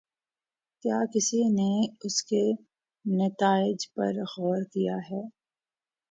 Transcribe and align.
کیا 0.85 0.99
کسی 1.13 1.41
نے 1.49 1.71
اس 2.01 2.21
کے 2.23 2.43
نتائج 3.05 3.87
پر 3.93 4.13
غور 4.31 4.63
کیا 4.73 4.97
ہے؟ 5.09 5.21